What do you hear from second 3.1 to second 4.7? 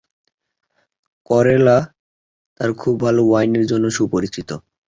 ওয়াইনের জন্য সুপরিচিত।